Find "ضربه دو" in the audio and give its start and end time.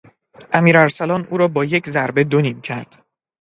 1.89-2.41